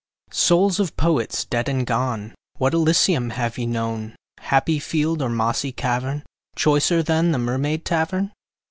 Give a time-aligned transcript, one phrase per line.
[0.31, 5.71] Souls of Poets dead and gone, What Elysium have ye known, Happy field or mossy
[5.71, 6.23] cavern,
[6.55, 8.31] Choicer than the Mermaid Tavern?